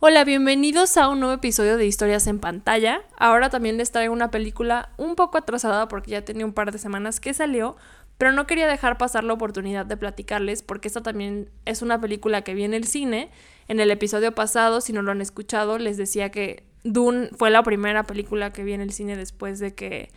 Hola, 0.00 0.22
bienvenidos 0.22 0.96
a 0.96 1.08
un 1.08 1.18
nuevo 1.18 1.34
episodio 1.34 1.76
de 1.76 1.84
Historias 1.84 2.28
en 2.28 2.38
pantalla. 2.38 3.02
Ahora 3.16 3.50
también 3.50 3.78
les 3.78 3.90
traigo 3.90 4.14
una 4.14 4.30
película 4.30 4.90
un 4.96 5.16
poco 5.16 5.38
atrasada 5.38 5.88
porque 5.88 6.12
ya 6.12 6.24
tenía 6.24 6.46
un 6.46 6.52
par 6.52 6.70
de 6.70 6.78
semanas 6.78 7.18
que 7.18 7.34
salió, 7.34 7.74
pero 8.16 8.30
no 8.30 8.46
quería 8.46 8.68
dejar 8.68 8.96
pasar 8.96 9.24
la 9.24 9.32
oportunidad 9.32 9.86
de 9.86 9.96
platicarles 9.96 10.62
porque 10.62 10.86
esta 10.86 11.02
también 11.02 11.50
es 11.64 11.82
una 11.82 12.00
película 12.00 12.42
que 12.42 12.54
viene 12.54 12.76
el 12.76 12.86
cine. 12.86 13.28
En 13.66 13.80
el 13.80 13.90
episodio 13.90 14.36
pasado, 14.36 14.80
si 14.80 14.92
no 14.92 15.02
lo 15.02 15.10
han 15.10 15.20
escuchado, 15.20 15.78
les 15.78 15.96
decía 15.96 16.30
que 16.30 16.62
Dune 16.84 17.30
fue 17.36 17.50
la 17.50 17.64
primera 17.64 18.04
película 18.04 18.52
que 18.52 18.62
vi 18.62 18.74
en 18.74 18.80
el 18.80 18.92
cine 18.92 19.16
después 19.16 19.58
de 19.58 19.74
que, 19.74 20.10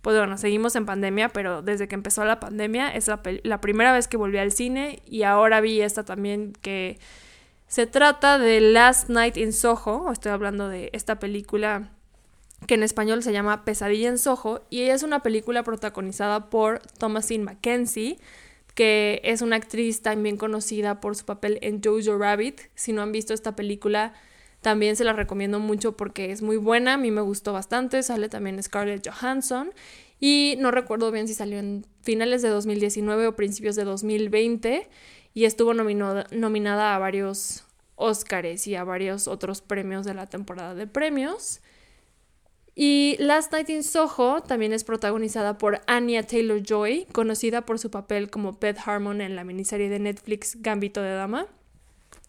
pues 0.00 0.16
bueno, 0.16 0.38
seguimos 0.38 0.76
en 0.76 0.86
pandemia, 0.86 1.28
pero 1.28 1.60
desde 1.60 1.88
que 1.88 1.94
empezó 1.94 2.24
la 2.24 2.40
pandemia 2.40 2.88
es 2.88 3.06
la, 3.06 3.20
la 3.42 3.60
primera 3.60 3.92
vez 3.92 4.08
que 4.08 4.16
volví 4.16 4.38
al 4.38 4.52
cine 4.52 5.02
y 5.04 5.24
ahora 5.24 5.60
vi 5.60 5.82
esta 5.82 6.06
también 6.06 6.54
que 6.62 6.98
se 7.68 7.86
trata 7.86 8.38
de 8.38 8.60
Last 8.60 9.08
Night 9.08 9.36
in 9.36 9.52
Soho, 9.52 10.12
estoy 10.12 10.32
hablando 10.32 10.68
de 10.68 10.90
esta 10.92 11.18
película 11.18 11.90
que 12.66 12.74
en 12.74 12.82
español 12.82 13.22
se 13.22 13.32
llama 13.32 13.64
Pesadilla 13.64 14.08
en 14.08 14.18
Soho, 14.18 14.62
y 14.70 14.82
es 14.82 15.02
una 15.02 15.20
película 15.20 15.62
protagonizada 15.62 16.48
por 16.48 16.80
Thomasine 16.98 17.44
Mackenzie, 17.44 18.18
que 18.74 19.20
es 19.24 19.42
una 19.42 19.56
actriz 19.56 20.02
también 20.02 20.36
conocida 20.36 21.00
por 21.00 21.16
su 21.16 21.24
papel 21.24 21.58
en 21.62 21.82
Jojo 21.82 22.18
Rabbit. 22.18 22.60
Si 22.74 22.92
no 22.92 23.02
han 23.02 23.10
visto 23.10 23.32
esta 23.32 23.56
película, 23.56 24.12
también 24.60 24.96
se 24.96 25.04
la 25.04 25.12
recomiendo 25.12 25.60
mucho 25.60 25.96
porque 25.96 26.30
es 26.30 26.42
muy 26.42 26.56
buena, 26.56 26.94
a 26.94 26.98
mí 26.98 27.10
me 27.10 27.20
gustó 27.20 27.52
bastante, 27.52 28.02
sale 28.02 28.28
también 28.28 28.62
Scarlett 28.62 29.08
Johansson 29.08 29.72
y 30.18 30.56
no 30.58 30.70
recuerdo 30.70 31.10
bien 31.10 31.28
si 31.28 31.34
salió 31.34 31.58
en 31.58 31.86
finales 32.02 32.42
de 32.42 32.48
2019 32.48 33.26
o 33.28 33.36
principios 33.36 33.76
de 33.76 33.84
2020 33.84 34.88
y 35.36 35.44
estuvo 35.44 35.74
nominada 35.74 36.94
a 36.94 36.98
varios 36.98 37.62
Óscares 37.94 38.66
y 38.66 38.74
a 38.74 38.84
varios 38.84 39.28
otros 39.28 39.60
premios 39.60 40.06
de 40.06 40.14
la 40.14 40.26
temporada 40.26 40.74
de 40.74 40.86
premios. 40.86 41.60
Y 42.74 43.16
Last 43.18 43.52
Night 43.52 43.68
in 43.68 43.82
Soho 43.82 44.40
también 44.40 44.72
es 44.72 44.82
protagonizada 44.82 45.58
por 45.58 45.82
Anya 45.86 46.22
Taylor 46.22 46.62
Joy, 46.62 47.06
conocida 47.12 47.66
por 47.66 47.78
su 47.78 47.90
papel 47.90 48.30
como 48.30 48.54
Beth 48.54 48.78
Harmon 48.82 49.20
en 49.20 49.36
la 49.36 49.44
miniserie 49.44 49.90
de 49.90 49.98
Netflix 49.98 50.56
Gambito 50.62 51.02
de 51.02 51.10
Dama. 51.10 51.46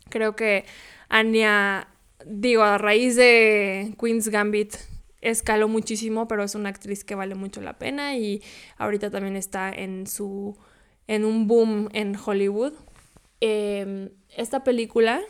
Creo 0.09 0.35
que 0.35 0.65
Anya, 1.07 1.87
digo, 2.25 2.63
a 2.63 2.77
raíz 2.77 3.15
de 3.15 3.95
Queen's 3.97 4.27
Gambit 4.27 4.75
escaló 5.21 5.69
muchísimo, 5.69 6.27
pero 6.27 6.43
es 6.43 6.55
una 6.55 6.67
actriz 6.67 7.05
que 7.05 7.15
vale 7.15 7.35
mucho 7.35 7.61
la 7.61 7.77
pena 7.79 8.17
y 8.17 8.43
ahorita 8.77 9.09
también 9.11 9.37
está 9.37 9.71
en 9.71 10.07
su 10.07 10.57
en 11.07 11.25
un 11.25 11.47
boom 11.47 11.89
en 11.93 12.15
Hollywood. 12.15 12.73
Em, 13.39 14.09
esta 14.35 14.63
película, 14.63 15.21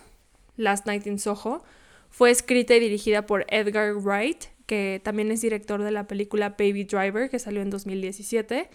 Last 0.55 0.86
Night 0.86 1.05
in 1.08 1.19
Soho, 1.19 1.63
fue 2.09 2.31
escrita 2.31 2.75
y 2.75 2.80
dirigida 2.80 3.25
por 3.25 3.45
Edgar 3.50 3.94
Wright, 3.95 4.45
que 4.66 5.02
también 5.03 5.31
es 5.31 5.41
director 5.41 5.81
de 5.81 5.91
la 5.91 6.08
película 6.08 6.50
Baby 6.58 6.83
Driver, 6.85 7.30
que 7.30 7.39
salió 7.39 7.61
en 7.61 7.69
2017. 7.69 8.69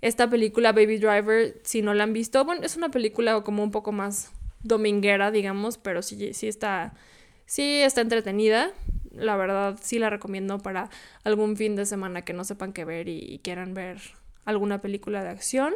Esta 0.00 0.30
película 0.30 0.72
Baby 0.72 0.98
Driver, 0.98 1.60
si 1.62 1.82
no 1.82 1.94
la 1.94 2.04
han 2.04 2.12
visto, 2.12 2.44
bueno, 2.44 2.62
es 2.64 2.76
una 2.76 2.90
película 2.90 3.42
como 3.42 3.62
un 3.62 3.70
poco 3.70 3.92
más 3.92 4.32
dominguera, 4.62 5.30
digamos, 5.30 5.78
pero 5.78 6.02
sí, 6.02 6.32
sí 6.34 6.48
está, 6.48 6.94
sí 7.46 7.80
está 7.82 8.00
entretenida. 8.00 8.72
La 9.12 9.36
verdad, 9.36 9.78
sí 9.82 9.98
la 9.98 10.08
recomiendo 10.08 10.58
para 10.58 10.88
algún 11.24 11.56
fin 11.56 11.76
de 11.76 11.84
semana 11.84 12.22
que 12.22 12.32
no 12.32 12.44
sepan 12.44 12.72
qué 12.72 12.84
ver 12.84 13.08
y, 13.08 13.40
quieran 13.42 13.74
ver 13.74 13.98
alguna 14.44 14.80
película 14.80 15.22
de 15.22 15.30
acción. 15.30 15.74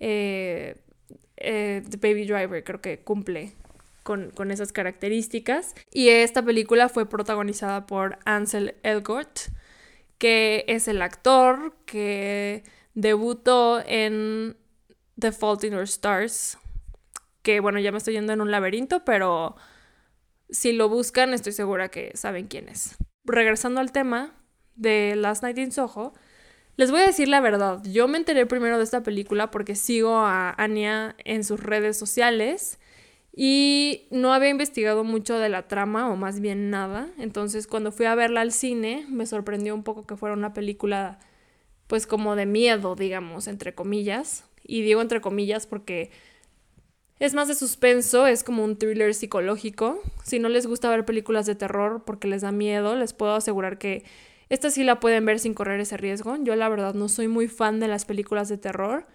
Eh, 0.00 0.76
eh, 1.36 1.82
The 1.88 1.96
Baby 1.96 2.26
Driver 2.26 2.62
creo 2.64 2.80
que 2.80 3.00
cumple 3.00 3.52
con, 4.02 4.50
esas 4.50 4.72
características. 4.72 5.74
Y 5.92 6.08
esta 6.08 6.42
película 6.42 6.88
fue 6.88 7.08
protagonizada 7.08 7.86
por 7.86 8.18
Ansel 8.24 8.74
Elgort, 8.82 9.38
que 10.18 10.64
es 10.68 10.88
el 10.88 11.02
actor 11.02 11.74
que 11.86 12.64
debutó 12.94 13.82
en 13.86 14.56
The 15.18 15.32
Fault 15.32 15.64
in 15.64 15.74
Our 15.74 15.84
Stars, 15.84 16.58
que 17.42 17.60
bueno, 17.60 17.78
ya 17.78 17.92
me 17.92 17.98
estoy 17.98 18.14
yendo 18.14 18.32
en 18.32 18.40
un 18.40 18.50
laberinto, 18.50 19.04
pero 19.04 19.56
si 20.50 20.72
lo 20.72 20.88
buscan 20.88 21.32
estoy 21.32 21.52
segura 21.52 21.88
que 21.88 22.12
saben 22.14 22.48
quién 22.48 22.68
es. 22.68 22.96
Regresando 23.24 23.80
al 23.80 23.92
tema 23.92 24.34
de 24.74 25.14
Last 25.14 25.42
Night 25.42 25.58
in 25.58 25.72
Soho, 25.72 26.14
les 26.80 26.90
voy 26.90 27.02
a 27.02 27.06
decir 27.06 27.28
la 27.28 27.42
verdad, 27.42 27.82
yo 27.84 28.08
me 28.08 28.16
enteré 28.16 28.46
primero 28.46 28.78
de 28.78 28.84
esta 28.84 29.02
película 29.02 29.50
porque 29.50 29.74
sigo 29.74 30.16
a 30.16 30.54
Anya 30.56 31.14
en 31.26 31.44
sus 31.44 31.62
redes 31.62 31.98
sociales 31.98 32.78
y 33.36 34.08
no 34.10 34.32
había 34.32 34.48
investigado 34.48 35.04
mucho 35.04 35.38
de 35.38 35.50
la 35.50 35.68
trama 35.68 36.10
o 36.10 36.16
más 36.16 36.40
bien 36.40 36.70
nada. 36.70 37.10
Entonces 37.18 37.66
cuando 37.66 37.92
fui 37.92 38.06
a 38.06 38.14
verla 38.14 38.40
al 38.40 38.50
cine 38.50 39.04
me 39.10 39.26
sorprendió 39.26 39.74
un 39.74 39.82
poco 39.82 40.06
que 40.06 40.16
fuera 40.16 40.34
una 40.34 40.54
película 40.54 41.18
pues 41.86 42.06
como 42.06 42.34
de 42.34 42.46
miedo, 42.46 42.94
digamos, 42.96 43.46
entre 43.46 43.74
comillas. 43.74 44.44
Y 44.64 44.80
digo 44.80 45.02
entre 45.02 45.20
comillas 45.20 45.66
porque 45.66 46.10
es 47.18 47.34
más 47.34 47.48
de 47.48 47.56
suspenso, 47.56 48.26
es 48.26 48.42
como 48.42 48.64
un 48.64 48.78
thriller 48.78 49.12
psicológico. 49.12 50.00
Si 50.24 50.38
no 50.38 50.48
les 50.48 50.66
gusta 50.66 50.88
ver 50.88 51.04
películas 51.04 51.44
de 51.44 51.56
terror 51.56 52.04
porque 52.06 52.26
les 52.26 52.40
da 52.40 52.52
miedo, 52.52 52.96
les 52.96 53.12
puedo 53.12 53.34
asegurar 53.34 53.76
que 53.76 54.02
esta 54.50 54.70
sí 54.70 54.84
la 54.84 55.00
pueden 55.00 55.24
ver 55.24 55.38
sin 55.38 55.54
correr 55.54 55.80
ese 55.80 55.96
riesgo. 55.96 56.36
Yo 56.42 56.56
la 56.56 56.68
verdad 56.68 56.92
no 56.94 57.08
soy 57.08 57.28
muy 57.28 57.48
fan 57.48 57.80
de 57.80 57.88
las 57.88 58.04
películas 58.04 58.48
de 58.48 58.58
terror 58.58 59.06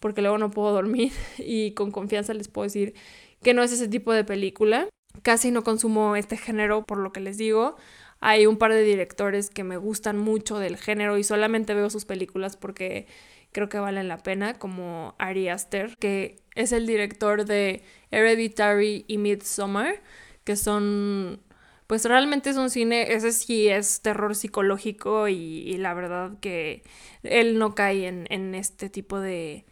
porque 0.00 0.22
luego 0.22 0.38
no 0.38 0.50
puedo 0.50 0.72
dormir 0.72 1.12
y 1.38 1.72
con 1.72 1.90
confianza 1.90 2.32
les 2.32 2.48
puedo 2.48 2.64
decir 2.64 2.94
que 3.42 3.54
no 3.54 3.62
es 3.62 3.72
ese 3.72 3.88
tipo 3.88 4.12
de 4.12 4.24
película. 4.24 4.88
Casi 5.22 5.50
no 5.50 5.62
consumo 5.64 6.16
este 6.16 6.36
género 6.36 6.84
por 6.84 6.98
lo 6.98 7.12
que 7.12 7.20
les 7.20 7.36
digo. 7.36 7.76
Hay 8.20 8.46
un 8.46 8.56
par 8.56 8.72
de 8.72 8.82
directores 8.82 9.50
que 9.50 9.64
me 9.64 9.76
gustan 9.76 10.16
mucho 10.18 10.58
del 10.58 10.76
género 10.76 11.18
y 11.18 11.24
solamente 11.24 11.74
veo 11.74 11.90
sus 11.90 12.04
películas 12.04 12.56
porque 12.56 13.06
creo 13.52 13.68
que 13.68 13.78
valen 13.78 14.08
la 14.08 14.18
pena, 14.18 14.54
como 14.54 15.14
Ari 15.18 15.48
Aster, 15.48 15.96
que 15.98 16.36
es 16.54 16.72
el 16.72 16.86
director 16.86 17.44
de 17.44 17.82
Hereditary 18.10 19.04
y 19.08 19.18
Midsommar, 19.18 20.02
que 20.44 20.56
son 20.56 21.40
pues 21.86 22.04
realmente 22.04 22.50
es 22.50 22.56
un 22.56 22.70
cine, 22.70 23.12
ese 23.12 23.32
sí 23.32 23.68
es 23.68 24.00
terror 24.00 24.34
psicológico 24.34 25.28
y, 25.28 25.76
la 25.76 25.94
verdad 25.94 26.38
que 26.40 26.82
él 27.22 27.58
no 27.58 27.74
cae 27.74 28.06
en, 28.06 28.54
este 28.54 28.88
tipo 28.88 29.20
de, 29.20 29.66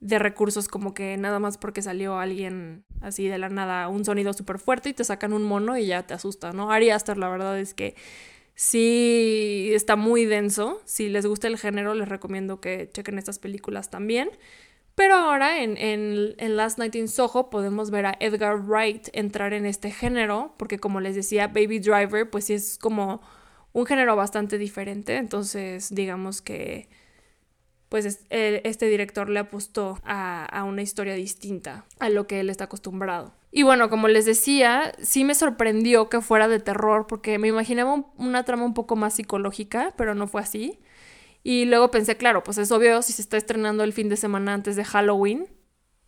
de, 0.00 0.18
recursos 0.18 0.68
como 0.68 0.92
que 0.94 1.16
nada 1.16 1.38
más 1.38 1.58
porque 1.58 1.82
salió 1.82 2.18
alguien 2.18 2.84
así 3.00 3.28
de 3.28 3.38
la 3.38 3.48
nada, 3.48 3.88
un 3.88 4.04
sonido 4.04 4.32
súper 4.32 4.58
fuerte 4.58 4.88
y 4.88 4.94
te 4.94 5.04
sacan 5.04 5.32
un 5.32 5.44
mono 5.44 5.78
y 5.78 5.86
ya 5.86 6.04
te 6.06 6.14
asusta, 6.14 6.52
¿no? 6.52 6.72
Ari 6.72 6.90
Aster 6.90 7.16
la 7.16 7.28
verdad 7.28 7.58
es 7.58 7.74
que 7.74 7.94
sí 8.54 9.70
está 9.72 9.96
muy 9.96 10.24
denso, 10.24 10.80
si 10.84 11.08
les 11.08 11.26
gusta 11.26 11.46
el 11.48 11.58
género 11.58 11.94
les 11.94 12.08
recomiendo 12.08 12.60
que 12.60 12.90
chequen 12.92 13.18
estas 13.18 13.38
películas 13.38 13.90
también. 13.90 14.30
Pero 14.94 15.14
ahora 15.14 15.62
en, 15.62 15.76
en, 15.78 16.56
Last 16.56 16.78
Night 16.78 16.94
in 16.94 17.08
Soho 17.08 17.48
podemos 17.48 17.90
ver 17.90 18.06
a 18.06 18.16
Edgar 18.20 18.60
Wright 18.60 19.08
entrar 19.14 19.54
en 19.54 19.64
este 19.64 19.90
género, 19.90 20.54
porque 20.58 20.78
como 20.78 21.00
les 21.00 21.14
decía, 21.14 21.48
Baby 21.48 21.78
Driver, 21.78 22.28
pues 22.28 22.44
sí 22.46 22.54
es 22.54 22.78
como 22.78 23.22
un 23.72 23.86
género 23.86 24.16
bastante 24.16 24.58
diferente. 24.58 25.16
Entonces, 25.16 25.94
digamos 25.94 26.42
que 26.42 26.88
pues 27.88 28.06
este 28.30 28.86
director 28.86 29.28
le 29.28 29.38
apostó 29.38 29.98
a, 30.02 30.46
a, 30.46 30.64
una 30.64 30.80
historia 30.80 31.12
distinta 31.12 31.84
a 31.98 32.08
lo 32.08 32.26
que 32.26 32.40
él 32.40 32.48
está 32.48 32.64
acostumbrado. 32.64 33.34
Y 33.50 33.64
bueno, 33.64 33.90
como 33.90 34.08
les 34.08 34.24
decía, 34.24 34.94
sí 35.02 35.24
me 35.24 35.34
sorprendió 35.34 36.08
que 36.08 36.22
fuera 36.22 36.48
de 36.48 36.58
terror, 36.58 37.06
porque 37.06 37.38
me 37.38 37.48
imaginaba 37.48 38.02
una 38.16 38.44
trama 38.44 38.64
un 38.64 38.72
poco 38.72 38.96
más 38.96 39.12
psicológica, 39.14 39.92
pero 39.98 40.14
no 40.14 40.26
fue 40.26 40.40
así. 40.40 40.78
Y 41.42 41.64
luego 41.64 41.90
pensé, 41.90 42.16
claro, 42.16 42.42
pues 42.42 42.58
es 42.58 42.70
obvio 42.70 43.02
si 43.02 43.12
se 43.12 43.22
está 43.22 43.36
estrenando 43.36 43.84
el 43.84 43.92
fin 43.92 44.08
de 44.08 44.16
semana 44.16 44.54
antes 44.54 44.76
de 44.76 44.84
Halloween. 44.84 45.48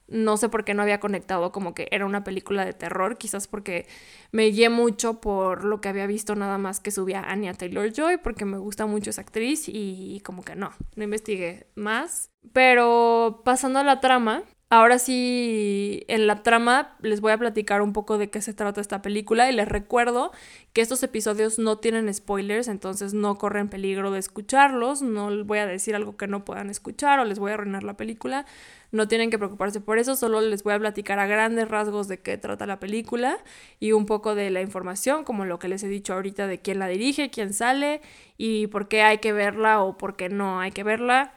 No 0.06 0.36
sé 0.36 0.50
por 0.50 0.64
qué 0.64 0.74
no 0.74 0.82
había 0.82 1.00
conectado 1.00 1.50
como 1.50 1.74
que 1.74 1.88
era 1.90 2.04
una 2.04 2.24
película 2.24 2.64
de 2.64 2.74
terror, 2.74 3.16
quizás 3.16 3.48
porque 3.48 3.86
me 4.32 4.44
guié 4.46 4.68
mucho 4.68 5.20
por 5.20 5.64
lo 5.64 5.80
que 5.80 5.88
había 5.88 6.06
visto 6.06 6.36
nada 6.36 6.58
más 6.58 6.78
que 6.78 6.90
subía 6.90 7.22
Anya 7.22 7.54
Taylor 7.54 7.90
Joy, 7.90 8.18
porque 8.18 8.44
me 8.44 8.58
gusta 8.58 8.84
mucho 8.84 9.10
esa 9.10 9.22
actriz 9.22 9.64
y 9.66 10.20
como 10.24 10.42
que 10.42 10.56
no, 10.56 10.72
no 10.94 11.04
investigué 11.04 11.68
más. 11.74 12.30
Pero 12.52 13.40
pasando 13.44 13.78
a 13.78 13.84
la 13.84 14.00
trama, 14.00 14.44
Ahora 14.76 14.98
sí, 14.98 16.02
en 16.08 16.26
la 16.26 16.42
trama 16.42 16.96
les 17.00 17.20
voy 17.20 17.30
a 17.30 17.38
platicar 17.38 17.80
un 17.80 17.92
poco 17.92 18.18
de 18.18 18.28
qué 18.28 18.40
se 18.42 18.54
trata 18.54 18.80
esta 18.80 19.02
película 19.02 19.48
y 19.48 19.54
les 19.54 19.68
recuerdo 19.68 20.32
que 20.72 20.80
estos 20.80 21.00
episodios 21.04 21.60
no 21.60 21.78
tienen 21.78 22.12
spoilers, 22.12 22.66
entonces 22.66 23.14
no 23.14 23.38
corren 23.38 23.68
peligro 23.68 24.10
de 24.10 24.18
escucharlos, 24.18 25.00
no 25.00 25.30
les 25.30 25.46
voy 25.46 25.58
a 25.58 25.66
decir 25.66 25.94
algo 25.94 26.16
que 26.16 26.26
no 26.26 26.44
puedan 26.44 26.70
escuchar 26.70 27.20
o 27.20 27.24
les 27.24 27.38
voy 27.38 27.52
a 27.52 27.54
arruinar 27.54 27.84
la 27.84 27.96
película, 27.96 28.46
no 28.90 29.06
tienen 29.06 29.30
que 29.30 29.38
preocuparse 29.38 29.80
por 29.80 29.98
eso, 29.98 30.16
solo 30.16 30.40
les 30.40 30.64
voy 30.64 30.74
a 30.74 30.80
platicar 30.80 31.20
a 31.20 31.28
grandes 31.28 31.68
rasgos 31.68 32.08
de 32.08 32.18
qué 32.18 32.36
trata 32.36 32.66
la 32.66 32.80
película 32.80 33.38
y 33.78 33.92
un 33.92 34.06
poco 34.06 34.34
de 34.34 34.50
la 34.50 34.60
información, 34.60 35.22
como 35.22 35.44
lo 35.44 35.60
que 35.60 35.68
les 35.68 35.84
he 35.84 35.88
dicho 35.88 36.14
ahorita 36.14 36.48
de 36.48 36.58
quién 36.58 36.80
la 36.80 36.88
dirige, 36.88 37.30
quién 37.30 37.52
sale 37.52 38.00
y 38.38 38.66
por 38.66 38.88
qué 38.88 39.02
hay 39.02 39.18
que 39.18 39.32
verla 39.32 39.84
o 39.84 39.96
por 39.96 40.16
qué 40.16 40.30
no 40.30 40.58
hay 40.58 40.72
que 40.72 40.82
verla 40.82 41.32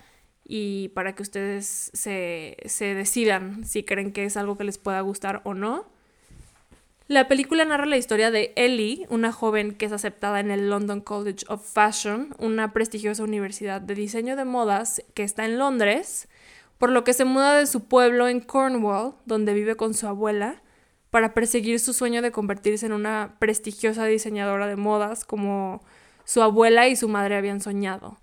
y 0.48 0.90
para 0.90 1.14
que 1.14 1.24
ustedes 1.24 1.92
se, 1.94 2.56
decidan 2.80 3.66
si 3.66 3.84
creen 3.84 4.14
que 4.14 4.24
es 4.24 4.38
algo 4.38 4.58
que 4.58 4.64
les 4.64 4.78
pueda 4.78 5.02
gustar 5.02 5.42
o 5.44 5.54
no. 5.54 5.86
La 7.10 7.28
película 7.28 7.66
narra 7.66 7.86
la 7.86 7.98
historia 7.98 8.32
de 8.32 8.54
Ellie, 8.56 9.06
una 9.10 9.32
joven 9.32 9.76
que 9.76 9.86
es 9.86 9.92
aceptada 9.92 10.40
en 10.40 10.52
el 10.52 10.70
London 10.70 11.02
College 11.02 11.46
of 11.50 11.70
Fashion, 11.70 12.34
una 12.40 12.72
prestigiosa 12.72 13.24
universidad 13.24 13.82
de 13.82 13.96
diseño 13.96 14.36
de 14.36 14.46
modas 14.46 15.02
que 15.14 15.24
está 15.24 15.46
en 15.46 15.58
Londres, 15.58 16.30
por 16.78 16.92
lo 16.92 17.04
que 17.04 17.14
se 17.14 17.26
muda 17.26 17.58
de 17.58 17.66
su 17.66 17.86
pueblo 17.86 18.28
en 18.28 18.40
Cornwall, 18.40 19.16
donde 19.26 19.54
vive 19.54 19.76
con 19.76 19.94
su 19.94 20.08
abuela, 20.08 20.62
para 21.12 21.34
perseguir 21.34 21.80
su 21.80 21.94
sueño 21.94 22.22
de 22.22 22.32
convertirse 22.32 22.86
en 22.86 22.94
una 22.94 23.36
prestigiosa 23.40 24.06
diseñadora 24.06 24.68
de 24.68 24.76
modas 24.76 25.26
como 25.26 25.82
su 26.26 26.42
abuela 26.42 26.88
y 26.88 26.96
su 26.96 27.08
madre 27.08 27.36
habían 27.36 27.62
soñado. 27.62 28.20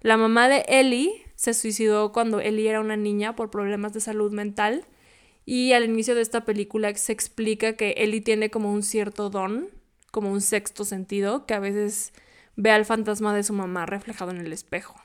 La 0.00 0.16
mamá 0.16 0.48
de 0.48 0.64
Ellie 0.68 1.27
se 1.38 1.54
suicidó 1.54 2.10
cuando 2.10 2.40
Ellie 2.40 2.68
era 2.68 2.80
una 2.80 2.96
niña 2.96 3.36
por 3.36 3.48
problemas 3.48 3.92
de 3.92 4.00
salud 4.00 4.32
mental 4.32 4.84
y 5.46 5.72
al 5.72 5.84
inicio 5.84 6.16
de 6.16 6.20
esta 6.20 6.44
película 6.44 6.92
se 6.96 7.12
explica 7.12 7.74
que 7.74 7.94
Ellie 7.98 8.20
tiene 8.20 8.50
como 8.50 8.72
un 8.72 8.82
cierto 8.82 9.30
don, 9.30 9.68
como 10.10 10.32
un 10.32 10.40
sexto 10.40 10.84
sentido, 10.84 11.46
que 11.46 11.54
a 11.54 11.60
veces 11.60 12.12
ve 12.56 12.72
al 12.72 12.84
fantasma 12.84 13.32
de 13.36 13.44
su 13.44 13.52
mamá 13.52 13.86
reflejado 13.86 14.32
en 14.32 14.38
el 14.38 14.52
espejo. 14.52 14.96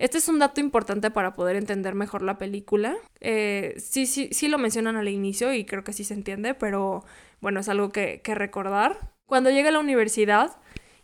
Este 0.00 0.18
es 0.18 0.28
un 0.28 0.40
dato 0.40 0.60
importante 0.60 1.12
para 1.12 1.32
poder 1.32 1.54
entender 1.54 1.94
mejor 1.94 2.22
la 2.22 2.38
película. 2.38 2.96
Eh, 3.20 3.76
sí, 3.78 4.06
sí, 4.06 4.30
sí 4.32 4.48
lo 4.48 4.58
mencionan 4.58 4.96
al 4.96 5.08
inicio 5.08 5.54
y 5.54 5.64
creo 5.64 5.84
que 5.84 5.92
sí 5.92 6.02
se 6.02 6.14
entiende, 6.14 6.54
pero 6.54 7.04
bueno, 7.40 7.60
es 7.60 7.68
algo 7.68 7.90
que, 7.90 8.20
que 8.24 8.34
recordar. 8.34 9.12
Cuando 9.26 9.50
llega 9.50 9.68
a 9.68 9.72
la 9.72 9.78
universidad, 9.78 10.56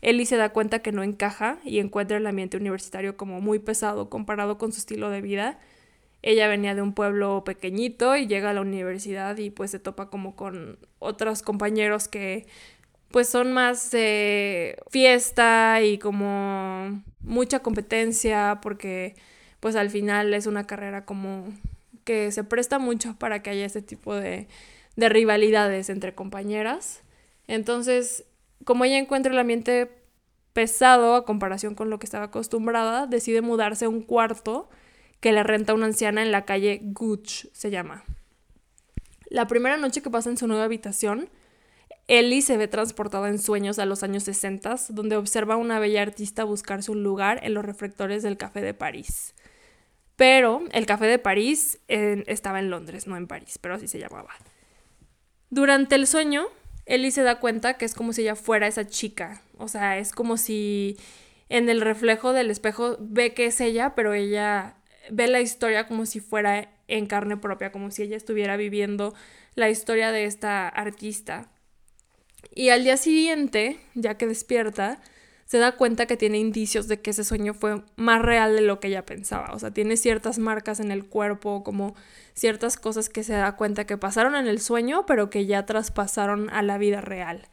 Ellie 0.05 0.27
se 0.27 0.37
da 0.37 0.51
cuenta 0.51 0.81
que 0.81 0.93
no 0.93 1.03
encaja 1.03 1.59
y 1.65 1.79
encuentra 1.79 2.17
el 2.19 2.27
ambiente 2.27 2.57
universitario 2.57 3.17
como 3.17 3.41
muy 3.41 3.59
pesado 3.59 4.09
comparado 4.11 4.59
con 4.59 4.73
su 4.73 4.79
estilo 4.79 5.11
de 5.11 5.21
vida 5.21 5.59
ella 6.27 6.49
venía 6.49 6.75
de 6.75 6.81
un 6.81 6.95
pueblo 6.95 7.45
pequeñito 7.45 8.17
y 8.17 8.27
llega 8.27 8.49
a 8.49 8.55
la 8.55 8.63
universidad 8.63 9.37
y 9.37 9.51
pues 9.51 9.71
se 9.71 9.79
topa 9.79 10.09
como 10.09 10.35
con 10.35 10.79
otros 10.99 11.43
compañeros 11.43 12.09
que 12.09 12.47
pues 13.11 13.29
son 13.29 13.53
más 13.53 13.91
fiesta 14.89 15.83
y 15.83 15.99
como 15.99 17.03
mucha 17.21 17.59
competencia 17.59 18.59
porque 18.63 19.17
pues 19.61 19.77
al 19.77 19.91
final 19.91 20.33
es 20.33 20.47
una 20.47 20.67
carrera 20.67 21.05
como 21.05 21.45
que 22.05 22.33
se 22.33 22.43
presta 22.43 22.79
mucho 22.79 23.17
para 23.19 23.43
que 23.43 23.51
haya 23.51 23.67
este 23.67 23.83
tipo 23.83 24.15
de, 24.15 24.49
de 24.97 25.09
rivalidades 25.11 25.91
entre 25.91 26.15
compañeras. 26.15 27.03
Entonces, 27.49 28.25
como 28.65 28.85
ella 28.85 28.99
encuentra 28.99 29.33
el 29.33 29.39
ambiente 29.39 29.91
pesado 30.53 31.17
a 31.17 31.25
comparación 31.25 31.75
con 31.75 31.91
lo 31.91 31.99
que 31.99 32.07
estaba 32.07 32.27
acostumbrada, 32.27 33.07
decide 33.07 33.43
mudarse 33.43 33.87
a 33.87 33.89
un 33.89 34.03
cuarto 34.03 34.69
que 35.21 35.33
le 35.33 35.43
renta 35.43 35.75
una 35.75 35.87
anciana 35.87 36.23
en 36.23 36.31
la 36.31 36.45
calle 36.45 36.81
Gooch, 36.83 37.47
se 37.53 37.71
llama. 37.71 38.05
La 39.29 39.47
primera 39.47 39.77
noche 39.77 40.03
que 40.03 40.11
pasa 40.11 40.31
en 40.31 40.37
su 40.37 40.47
nueva 40.47 40.65
habitación, 40.65 41.29
Ellie 42.07 42.43
se 42.43 42.57
ve 42.57 42.69
transportada 42.69 43.29
en 43.29 43.39
sueños 43.39 43.79
a 43.79 43.87
los 43.87 44.03
años 44.03 44.25
60, 44.25 44.77
donde 44.91 45.17
observa 45.17 45.55
a 45.55 45.57
una 45.57 45.79
bella 45.79 46.03
artista 46.03 46.45
buscarse 46.45 46.91
un 46.91 47.03
lugar 47.03 47.41
en 47.43 47.55
los 47.55 47.65
reflectores 47.65 48.23
del 48.23 48.37
Café 48.37 48.61
de 48.61 48.75
París. 48.75 49.35
Pero 50.15 50.63
el 50.71 50.87
Café 50.87 51.07
de 51.07 51.19
París 51.19 51.81
estaba 51.89 52.61
en 52.61 52.71
Londres, 52.71 53.07
no 53.07 53.17
en 53.17 53.27
París, 53.27 53.59
pero 53.59 53.75
así 53.75 53.89
se 53.89 53.99
llamaba. 53.99 54.31
Durante 55.51 55.97
el 55.97 56.07
sueño, 56.07 56.45
Ellie 56.87 57.11
se 57.11 57.23
da 57.23 57.41
cuenta 57.41 57.75
que 57.75 57.85
es 57.85 57.95
como 57.95 58.13
si 58.13 58.23
ella 58.23 58.37
fuera 58.37 58.67
esa 58.67 58.87
chica. 58.87 59.43
O 59.59 59.69
sea, 59.69 59.99
es 59.99 60.13
como 60.13 60.37
si 60.37 60.97
en 61.49 61.69
el 61.69 61.81
reflejo 61.81 62.33
del 62.33 62.51
espejo 62.51 62.97
ve 63.01 63.35
que 63.35 63.47
es 63.47 63.61
ella, 63.61 63.95
pero 63.95 64.15
ella 64.15 64.77
ve 65.11 65.29
la 65.29 65.41
historia 65.41 65.87
como 65.87 66.07
si 66.07 66.21
fuera 66.21 66.71
en 66.89 67.07
carne 67.07 67.37
propia, 67.37 67.73
como 67.73 67.91
si 67.91 68.03
ella 68.03 68.17
estuviera 68.17 68.57
viviendo 68.57 69.15
la 69.55 69.71
historia 69.71 70.13
de 70.13 70.25
esta 70.25 70.69
artista. 70.69 71.51
Y 72.55 72.69
al 72.69 72.85
día 72.85 72.97
siguiente, 72.97 73.79
ya 73.95 74.17
que 74.17 74.27
despierta, 74.27 75.01
se 75.45 75.59
da 75.59 75.73
cuenta 75.73 76.07
que 76.07 76.17
tiene 76.17 76.39
indicios 76.39 76.89
de 76.89 77.01
que 77.01 77.11
ese 77.11 77.25
sueño 77.25 77.55
fue 77.55 77.83
más 77.97 78.23
real 78.23 78.57
de 78.57 78.63
lo 78.63 78.81
que 78.81 78.89
ella 78.89 79.05
pensaba. 79.05 79.53
O 79.53 79.59
sea, 79.59 79.71
tiene 79.71 79.97
ciertas 79.97 80.39
marcas 80.39 80.81
en 80.81 80.91
el 80.91 81.07
cuerpo, 81.07 81.63
como 81.63 81.95
ciertas 82.33 82.77
cosas 82.77 83.09
que 83.09 83.23
se 83.23 83.35
da 83.35 83.57
cuenta 83.57 83.87
que 83.87 83.99
pasaron 83.99 84.37
en 84.37 84.47
el 84.47 84.61
sueño, 84.61 85.05
pero 85.07 85.31
que 85.31 85.47
ya 85.47 85.67
traspasaron 85.67 86.49
a 86.51 86.63
la 86.63 86.79
vida 86.79 87.01
real. 87.01 87.49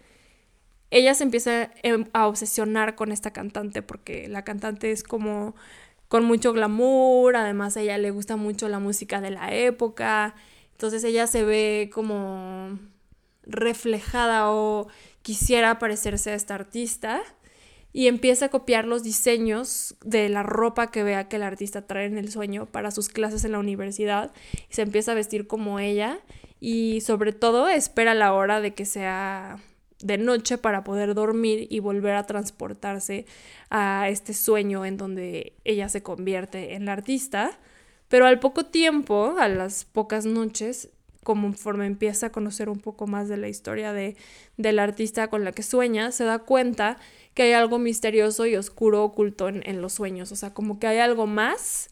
Ella 0.90 1.14
se 1.14 1.24
empieza 1.24 1.72
em, 1.84 2.06
a 2.14 2.28
obsesionar 2.28 2.96
con 2.96 3.12
esta 3.12 3.32
cantante 3.32 3.82
porque 3.82 4.28
la 4.28 4.44
cantante 4.44 4.92
es 4.92 5.04
como 5.04 5.56
con 6.08 6.26
mucho 6.26 6.52
glamour, 6.54 7.36
además 7.38 7.78
a 7.78 7.82
ella 7.82 7.98
le 7.98 8.12
gusta 8.12 8.36
mucho 8.36 8.68
la 8.68 8.80
música 8.80 9.22
de 9.22 9.32
la 9.32 9.54
época, 9.54 10.36
entonces 10.74 11.04
ella 11.06 11.28
se 11.28 11.46
ve 11.46 11.90
como 11.94 12.78
reflejada 13.44 14.52
o 14.52 14.88
quisiera 15.22 15.80
parecerse 15.80 16.32
a 16.32 16.36
esta 16.36 16.56
artista 16.56 17.22
y 17.94 18.08
empieza 18.08 18.46
a 18.46 18.50
copiar 18.50 18.86
los 18.86 19.04
diseños 19.04 19.96
de 20.04 20.30
la 20.30 20.44
ropa 20.44 20.92
que 20.92 21.04
vea 21.04 21.28
que 21.28 21.36
el 21.36 21.44
artista 21.44 21.86
trae 21.88 22.06
en 22.06 22.18
el 22.18 22.32
sueño 22.32 22.66
para 22.66 22.92
sus 22.92 23.10
clases 23.10 23.44
en 23.44 23.52
la 23.52 23.60
universidad 23.60 24.32
y 24.70 24.74
se 24.74 24.82
empieza 24.82 25.12
a 25.12 25.16
vestir 25.16 25.48
como 25.48 25.80
ella 25.80 26.20
y 26.60 27.02
sobre 27.02 27.34
todo 27.34 27.68
espera 27.68 28.14
la 28.14 28.34
hora 28.34 28.62
de 28.62 28.74
que 28.74 28.86
sea 28.86 29.60
de 30.00 30.18
noche 30.18 30.58
para 30.58 30.84
poder 30.84 31.14
dormir 31.14 31.68
y 31.70 31.80
volver 31.80 32.16
a 32.16 32.26
transportarse 32.26 33.26
a 33.70 34.10
este 34.10 34.34
sueño 34.34 34.86
en 34.86 34.98
donde 34.98 35.54
ella 35.64 35.90
se 35.90 36.04
convierte 36.04 36.74
en 36.74 36.86
la 36.86 36.94
artista. 36.94 37.60
Pero 38.08 38.26
al 38.26 38.40
poco 38.40 38.66
tiempo, 38.66 39.36
a 39.40 39.48
las 39.48 39.86
pocas 39.86 40.26
noches, 40.26 40.90
conforme 41.24 41.86
empieza 41.86 42.28
a 42.28 42.32
conocer 42.32 42.70
un 42.70 42.80
poco 42.80 43.08
más 43.08 43.30
de 43.30 43.38
la 43.38 43.48
historia 43.48 43.94
de, 43.94 44.16
la 44.58 44.84
artista 44.84 45.30
con 45.30 45.44
la 45.44 45.52
que 45.52 45.64
sueña, 45.64 46.12
se 46.12 46.24
da 46.24 46.40
cuenta 46.40 46.98
que 47.34 47.44
hay 47.44 47.54
algo 47.54 47.80
misterioso 47.80 48.46
y 48.46 48.56
oscuro 48.56 49.04
oculto 49.04 49.48
en, 49.48 49.82
los 49.82 49.94
sueños. 49.94 50.32
O 50.32 50.36
sea, 50.36 50.54
como 50.54 50.80
que 50.80 50.88
hay 50.88 50.98
algo 50.98 51.28
más, 51.28 51.90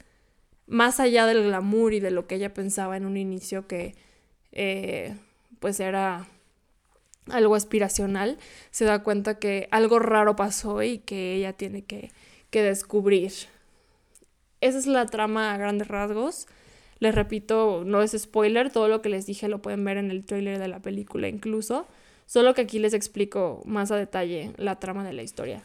más 0.68 1.00
allá 1.00 1.26
del 1.26 1.44
glamour 1.44 1.94
y 1.94 2.00
de 2.00 2.12
lo 2.12 2.28
que 2.28 2.36
ella 2.36 2.54
pensaba 2.54 2.98
en 2.98 3.06
un 3.06 3.18
inicio 3.18 3.68
que 3.68 3.96
eh, 4.52 5.16
pues 5.60 5.80
era 5.80 6.28
algo 7.32 7.56
aspiracional, 7.56 8.38
se 8.72 8.86
da 8.86 9.04
cuenta 9.04 9.40
que 9.40 9.68
algo 9.72 10.00
raro 10.00 10.36
pasó 10.36 10.82
y 10.82 11.00
que 11.00 11.36
ella 11.36 11.54
tiene 11.54 11.84
que, 11.84 12.12
descubrir. 12.52 13.32
Esa 14.62 14.78
es 14.80 14.88
la 14.88 15.06
trama 15.06 15.54
a 15.54 15.58
grandes 15.58 15.88
rasgos. 15.88 16.48
Les 17.00 17.16
repito, 17.16 17.84
no 17.86 18.02
es 18.02 18.12
spoiler, 18.12 18.72
todo 18.72 18.88
lo 18.88 19.02
que 19.02 19.10
les 19.10 19.26
dije 19.26 19.48
lo 19.48 19.62
pueden 19.62 19.84
ver 19.86 19.98
en 19.98 20.12
el 20.12 20.26
trailer 20.26 20.60
de 20.60 20.68
la 20.68 20.82
película 20.82 21.28
incluso, 21.28 21.88
solo 22.26 22.54
que 22.54 22.62
aquí 22.62 22.80
les 22.80 22.94
explico 22.94 23.62
más 23.66 23.92
a 23.92 23.96
detalle 23.96 24.52
la 24.58 24.80
trama 24.80 25.06
de 25.06 25.14
la 25.14 25.24
historia. 25.24 25.64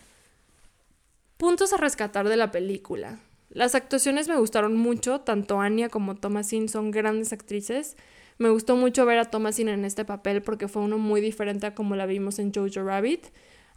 Puntos 1.36 1.72
a 1.72 1.76
rescatar 1.76 2.28
de 2.28 2.36
la 2.36 2.52
película. 2.52 3.18
Las 3.50 3.74
actuaciones 3.74 4.28
me 4.28 4.36
gustaron 4.36 4.76
mucho, 4.76 5.20
tanto 5.20 5.60
Anya 5.60 5.88
como 5.88 6.14
Thomasin 6.14 6.68
son 6.68 6.90
grandes 6.90 7.32
actrices. 7.32 7.96
Me 8.38 8.50
gustó 8.50 8.76
mucho 8.76 9.04
ver 9.04 9.18
a 9.18 9.24
Thomasin 9.24 9.68
en 9.68 9.84
este 9.84 10.04
papel 10.04 10.42
porque 10.42 10.68
fue 10.68 10.82
uno 10.82 10.98
muy 10.98 11.20
diferente 11.20 11.66
a 11.66 11.74
como 11.74 11.96
la 11.96 12.06
vimos 12.06 12.38
en 12.38 12.52
Jojo 12.52 12.84
Rabbit. 12.84 13.26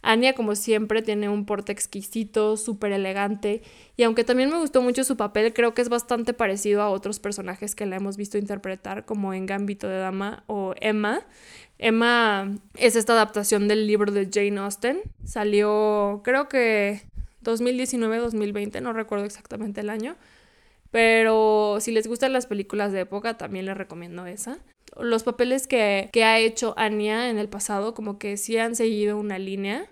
Anya, 0.02 0.32
como 0.34 0.54
siempre, 0.54 1.02
tiene 1.02 1.28
un 1.28 1.44
porte 1.44 1.72
exquisito, 1.72 2.56
súper 2.56 2.92
elegante, 2.92 3.62
y 3.96 4.04
aunque 4.04 4.24
también 4.24 4.50
me 4.50 4.58
gustó 4.58 4.80
mucho 4.80 5.02
su 5.04 5.16
papel, 5.16 5.52
creo 5.52 5.74
que 5.74 5.82
es 5.82 5.88
bastante 5.88 6.32
parecido 6.32 6.82
a 6.82 6.90
otros 6.90 7.18
personajes 7.18 7.74
que 7.74 7.86
la 7.86 7.96
hemos 7.96 8.16
visto 8.16 8.38
interpretar, 8.38 9.04
como 9.04 9.34
en 9.34 9.46
Gambito 9.46 9.88
de 9.88 9.98
Dama 9.98 10.44
o 10.46 10.74
Emma. 10.80 11.22
Emma 11.78 12.54
es 12.74 12.96
esta 12.96 13.12
adaptación 13.12 13.68
del 13.68 13.86
libro 13.86 14.12
de 14.12 14.28
Jane 14.32 14.58
Austen. 14.60 15.00
Salió, 15.24 16.22
creo 16.24 16.48
que 16.48 17.02
2019-2020, 17.44 18.80
no 18.82 18.92
recuerdo 18.92 19.24
exactamente 19.24 19.80
el 19.80 19.90
año. 19.90 20.16
Pero 20.90 21.78
si 21.80 21.92
les 21.92 22.06
gustan 22.06 22.32
las 22.32 22.46
películas 22.46 22.92
de 22.92 23.00
época, 23.00 23.36
también 23.36 23.66
les 23.66 23.76
recomiendo 23.76 24.26
esa. 24.26 24.58
Los 24.96 25.22
papeles 25.22 25.66
que, 25.66 26.10
ha 26.24 26.38
hecho 26.38 26.74
Anya 26.76 27.30
en 27.30 27.38
el 27.38 27.48
pasado, 27.48 27.94
como 27.94 28.18
que 28.18 28.36
sí 28.36 28.58
han 28.58 28.74
seguido 28.76 29.18
una 29.18 29.38
línea, 29.38 29.90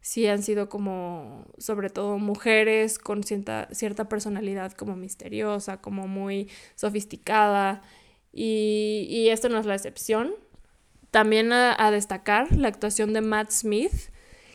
sí 0.00 0.26
han 0.26 0.42
sido 0.42 0.68
como, 0.68 1.46
sobre 1.58 1.90
todo, 1.90 2.18
mujeres 2.18 2.98
con 2.98 3.22
cierta, 3.22 3.68
cierta 3.72 4.08
personalidad 4.08 4.72
como 4.72 4.96
misteriosa, 4.96 5.80
como 5.80 6.08
muy 6.08 6.48
sofisticada. 6.74 7.82
Y, 8.32 9.06
y 9.10 9.28
esto 9.30 9.48
no 9.48 9.58
es 9.58 9.66
la 9.66 9.74
excepción. 9.74 10.32
También 11.10 11.52
a 11.52 11.90
destacar 11.90 12.54
la 12.56 12.68
actuación 12.68 13.12
de 13.12 13.20
Matt 13.20 13.50
Smith, 13.50 14.10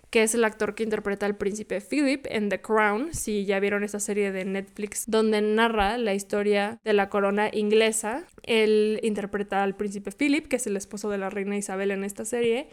que 0.10 0.24
es 0.24 0.36
el 0.36 0.44
actor 0.44 0.76
que 0.76 0.84
interpreta 0.84 1.26
al 1.26 1.36
príncipe 1.36 1.82
Philip 1.82 2.26
en 2.30 2.50
The 2.50 2.62
Crown, 2.62 3.14
si 3.14 3.46
ya 3.46 3.60
vieron 3.60 3.84
esa 3.84 4.00
serie 4.00 4.32
de 4.32 4.46
Netflix 4.46 5.06
donde 5.08 5.42
narra 5.42 5.98
la 5.98 6.14
historia 6.14 6.80
de 6.84 6.94
la 6.94 7.10
corona 7.10 7.50
inglesa. 7.52 8.26
Él 8.44 9.00
interpreta 9.04 9.64
al 9.64 9.76
príncipe 9.76 10.12
Philip, 10.12 10.48
que 10.48 10.56
es 10.58 10.68
el 10.68 10.78
esposo 10.78 11.10
de 11.10 11.18
la 11.18 11.30
reina 11.30 11.58
Isabel 11.58 11.92
en 11.92 12.04
esta 12.04 12.26
serie. 12.26 12.70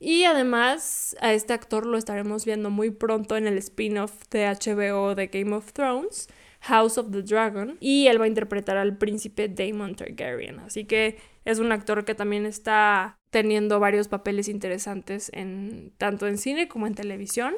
Y 0.00 0.24
además 0.24 1.16
a 1.20 1.32
este 1.32 1.52
actor 1.52 1.86
lo 1.86 1.96
estaremos 1.96 2.44
viendo 2.44 2.70
muy 2.70 2.90
pronto 2.90 3.36
en 3.36 3.46
el 3.46 3.56
spin-off 3.58 4.12
de 4.30 4.46
HBO 4.46 5.14
de 5.14 5.28
Game 5.28 5.54
of 5.54 5.72
Thrones, 5.72 6.28
House 6.60 6.98
of 6.98 7.10
the 7.10 7.22
Dragon, 7.22 7.76
y 7.80 8.06
él 8.08 8.20
va 8.20 8.24
a 8.24 8.28
interpretar 8.28 8.76
al 8.76 8.96
príncipe 8.98 9.48
Daemon 9.48 9.94
Targaryen. 9.94 10.60
Así 10.60 10.84
que 10.84 11.18
Es 11.44 11.58
un 11.58 11.72
actor 11.72 12.04
que 12.04 12.14
también 12.14 12.46
está 12.46 13.18
teniendo 13.30 13.80
varios 13.80 14.08
papeles 14.08 14.48
interesantes 14.48 15.30
en 15.34 15.92
tanto 15.98 16.26
en 16.26 16.38
cine 16.38 16.68
como 16.68 16.86
en 16.86 16.94
televisión. 16.94 17.54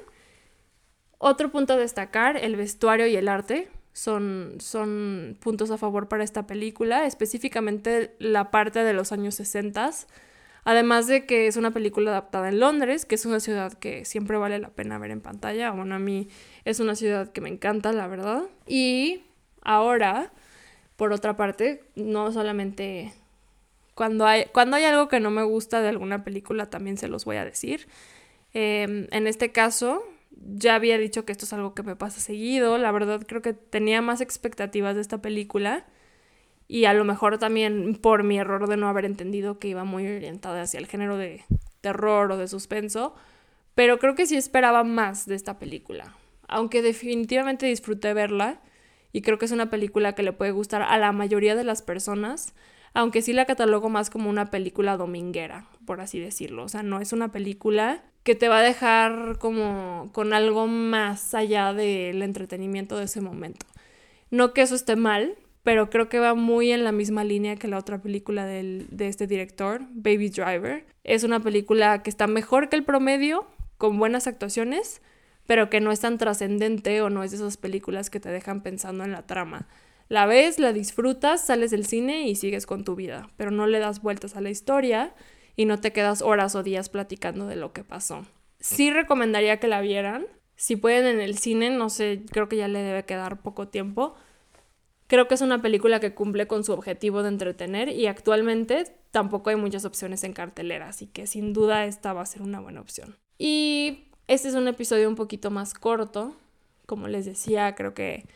Otro 1.19 1.51
punto 1.51 1.75
a 1.75 1.77
destacar, 1.77 2.37
el 2.37 2.57
vestuario 2.57 3.07
y 3.07 3.17
el 3.17 3.29
arte 3.29 3.69
son, 3.93 4.57
son 4.59 5.39
puntos 5.41 5.71
a 5.71 5.79
favor 5.79 6.09
para 6.09 6.25
esta 6.25 6.47
película, 6.47 7.07
específicamente 7.07 8.15
la 8.19 8.51
parte 8.51 8.85
de 8.85 8.93
los 8.93 9.13
años 9.13 9.37
60. 9.37 9.91
Además 10.65 11.07
de 11.07 11.27
que 11.27 11.47
es 11.47 11.57
una 11.57 11.71
película 11.71 12.11
adaptada 12.11 12.49
en 12.49 12.59
Londres, 12.59 13.05
que 13.07 13.15
es 13.15 13.25
una 13.25 13.39
ciudad 13.41 13.73
que 13.75 14.05
siempre 14.05 14.37
vale 14.37 14.59
la 14.59 14.71
pena 14.71 14.99
ver 14.99 15.13
en 15.13 15.21
pantalla. 15.21 15.71
Bueno, 15.71 15.95
a 15.95 15.99
mí 15.99 16.29
es 16.65 16.81
una 16.81 16.97
ciudad 16.97 17.31
que 17.33 17.41
me 17.41 17.49
encanta, 17.49 17.93
la 17.93 18.09
verdad. 18.09 18.43
Y 18.67 19.23
ahora, 19.63 20.33
por 20.97 21.13
otra 21.13 21.37
parte, 21.37 21.85
no 21.95 22.33
solamente 22.33 23.15
cuando 23.97 24.27
hay, 24.27 24.45
cuando 24.53 24.77
hay 24.77 24.85
algo 24.85 25.09
que 25.09 25.21
no 25.21 25.31
me 25.31 25.43
gusta 25.43 25.81
de 25.81 25.89
alguna 25.89 26.23
película, 26.23 26.69
también 26.69 26.99
se 26.99 27.09
los 27.09 27.25
voy 27.25 27.37
a 27.37 27.47
decir. 27.47 27.89
Em, 28.53 29.07
en 29.11 29.27
este 29.27 29.53
caso, 29.53 30.05
ya 30.31 30.75
había 30.75 30.99
dicho 30.99 31.25
que 31.25 31.33
esto 31.33 31.47
es 31.47 31.53
algo 31.55 31.75
que 31.75 31.83
me 31.83 31.97
pasa 31.97 32.21
seguido. 32.21 32.77
La 32.77 32.93
verdad 32.93 33.23
creo 33.27 33.41
que 33.41 33.55
tenía 33.55 34.03
más 34.03 34.21
expectativas 34.21 34.97
de 34.97 35.01
esta 35.01 35.23
película. 35.23 35.87
Y 36.69 36.85
a 36.85 36.93
lo 36.93 37.05
mejor 37.05 37.39
también 37.39 37.95
por 37.95 38.23
mi 38.23 38.39
error 38.39 38.69
de 38.69 38.77
no 38.77 38.87
haber 38.87 39.07
entendido 39.07 39.59
que 39.59 39.69
iba 39.69 39.85
muy 39.85 40.07
orientada 40.07 40.61
hacia 40.61 40.79
el 40.79 40.87
género 40.87 41.17
de 41.17 41.45
terror 41.81 42.31
o 42.31 42.37
de 42.37 42.49
suspenso. 42.49 43.15
Pero 43.75 43.99
creo 43.99 44.15
que 44.15 44.27
sí 44.27 44.37
esperaba 44.37 44.85
más 44.85 45.25
de 45.25 45.37
esta 45.37 45.59
película. 45.59 46.15
Aunque 46.49 46.83
definitivamente 46.83 47.65
disfruté 47.65 48.13
verla. 48.13 48.61
Y 49.11 49.23
creo 49.23 49.39
que 49.39 49.47
es 49.47 49.53
una 49.53 49.71
película 49.71 50.15
que 50.15 50.23
le 50.23 50.35
puede 50.35 50.51
gustar 50.51 50.83
a 50.83 50.99
la 50.99 51.13
mayoría 51.13 51.57
de 51.57 51.65
las 51.65 51.81
personas. 51.81 52.53
Aunque 52.95 53.23
sí 53.23 53.33
la 53.33 53.45
catalogo 53.45 53.89
más 53.89 54.11
como 54.11 54.31
una 54.31 54.51
película 54.51 54.97
dominguera, 54.97 55.67
por 55.85 56.01
así 56.01 56.19
decirlo. 56.19 56.65
O 56.65 56.69
sea, 56.69 56.83
no 56.83 57.01
es 57.01 57.13
una 57.13 57.31
película 57.33 58.03
que 58.23 58.35
te 58.35 58.49
va 58.49 58.59
a 58.59 58.63
dejar 58.63 59.39
como 59.39 60.11
con 60.13 60.33
algo 60.33 60.67
más 60.67 61.35
allá 61.35 61.73
del 61.73 62.23
entretenimiento 62.23 62.97
de 62.97 63.05
ese 63.05 63.21
momento. 63.21 63.67
No 64.31 64.53
que 64.53 64.63
eso 64.63 64.75
esté 64.75 64.97
mal, 64.97 65.37
pero 65.63 65.91
creo 65.91 66.09
que 66.09 66.19
va 66.19 66.35
muy 66.35 66.73
en 66.73 66.85
la 66.85 66.93
misma 66.93 67.23
línea 67.23 67.57
que 67.57 67.69
la 67.69 67.79
otra 67.79 68.01
película 68.03 68.47
de 68.47 68.87
este 68.99 69.27
director, 69.27 69.83
Baby 69.91 70.31
Driver. 70.31 70.87
Es 71.05 71.23
una 71.23 71.41
película 71.41 72.03
que 72.03 72.11
está 72.11 72.27
mejor 72.27 72.69
que 72.69 72.77
el 72.77 72.85
promedio, 72.85 73.47
con 73.79 73.99
buenas 73.99 74.27
actuaciones, 74.27 75.03
pero 75.47 75.71
que 75.71 75.81
no 75.81 75.93
es 75.93 76.01
tan 76.01 76.19
trascendente 76.19 77.01
o 77.03 77.11
no 77.11 77.23
es 77.23 77.31
de 77.31 77.37
esas 77.37 77.57
películas 77.57 78.11
que 78.11 78.19
te 78.19 78.31
dejan 78.31 78.63
pensando 78.63 79.05
en 79.05 79.13
la 79.13 79.27
trama. 79.27 79.69
La 80.09 80.27
ves, 80.27 80.59
la 80.59 80.73
disfrutas, 80.73 81.45
sales 81.45 81.71
del 81.71 81.87
cine 81.87 82.29
y 82.29 82.37
sigues 82.37 82.67
con 82.67 82.85
tu 82.85 82.95
vida, 82.95 83.29
pero 83.37 83.51
no 83.51 83.67
le 83.67 83.79
das 83.79 84.03
vueltas 84.03 84.37
a 84.37 84.41
la 84.41 84.51
historia 84.51 85.15
y 85.57 85.65
no 85.65 85.81
te 85.81 85.93
quedas 85.93 86.23
horas 86.23 86.55
o 86.55 86.63
días 86.63 86.89
platicando 86.89 87.47
de 87.47 87.57
lo 87.57 87.73
que 87.73 87.83
pasó. 87.83 88.25
Sí 88.61 88.91
recomendaría 88.91 89.59
que 89.59 89.67
la 89.67 89.81
vieran. 89.81 90.27
Si 90.55 90.77
pueden 90.77 91.07
en 91.07 91.21
el 91.21 91.39
cine, 91.39 91.71
no 91.71 91.91
sé, 91.91 92.23
creo 92.31 92.49
que 92.49 92.57
ya 92.57 92.69
le 92.69 92.81
debe 92.83 93.05
quedar 93.05 93.41
poco 93.41 93.69
tiempo. 93.69 94.15
Creo 95.09 95.29
que 95.29 95.35
es 95.35 95.41
una 95.41 95.61
película 95.61 96.01
que 96.01 96.15
cumple 96.15 96.47
con 96.47 96.65
su 96.65 96.73
objetivo 96.73 97.23
de 97.23 97.29
entretener 97.29 97.89
y 97.89 98.07
actualmente 98.07 98.85
tampoco 99.11 99.51
hay 99.51 99.57
muchas 99.57 99.85
opciones 99.85 100.25
en 100.25 100.33
cartelera, 100.33 100.89
así 100.89 101.07
que 101.07 101.27
sin 101.27 101.53
duda 101.53 101.85
esta 101.85 102.13
va 102.13 102.23
a 102.23 102.27
ser 102.27 102.43
una 102.43 102.61
buena 102.61 102.81
opción. 102.81 103.17
Y 103.39 104.09
este 104.29 104.49
es 104.49 104.55
un 104.55 104.67
episodio 104.67 105.09
un 105.09 105.15
poquito 105.15 105.51
más 105.51 105.75
corto, 105.75 106.35
como 106.87 107.09
les 107.09 107.25
decía, 107.25 107.75
creo 107.75 107.95
que 107.95 108.27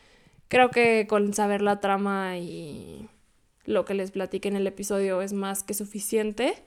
creo 0.50 0.70
que 0.70 1.06
con 1.08 1.32
saber 1.32 1.62
la 1.62 1.80
trama 1.80 2.36
y 2.36 3.08
lo 3.64 3.86
que 3.86 3.94
les 3.94 4.10
platiqué 4.10 4.48
en 4.48 4.56
el 4.56 4.66
episodio 4.66 5.22
es 5.22 5.32
más 5.32 5.62
que 5.62 5.72
suficiente 5.72 6.62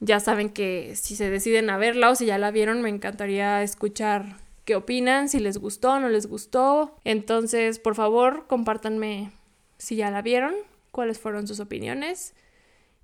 ya 0.00 0.20
saben 0.20 0.50
que 0.50 0.96
si 0.96 1.16
se 1.16 1.30
deciden 1.30 1.70
a 1.70 1.78
verla 1.78 2.10
o 2.10 2.14
si 2.14 2.26
ya 2.26 2.38
la 2.38 2.50
vieron, 2.50 2.82
me 2.82 2.90
encantaría 2.90 3.62
escuchar 3.62 4.36
qué 4.64 4.76
opinan, 4.76 5.28
si 5.28 5.38
les 5.38 5.58
gustó 5.58 5.92
o 5.92 6.00
no 6.00 6.08
les 6.08 6.26
gustó. 6.26 6.96
Entonces, 7.04 7.78
por 7.78 7.94
favor, 7.94 8.46
compártanme 8.46 9.32
si 9.78 9.96
ya 9.96 10.10
la 10.10 10.22
vieron, 10.22 10.54
cuáles 10.90 11.18
fueron 11.18 11.46
sus 11.46 11.60
opiniones. 11.60 12.34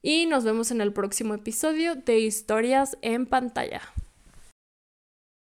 Y 0.02 0.26
nos 0.26 0.44
vemos 0.44 0.70
en 0.70 0.80
el 0.80 0.92
próximo 0.92 1.34
episodio 1.34 1.94
de 1.94 2.18
Historias 2.18 2.98
en 3.02 3.26
pantalla. 3.26 3.82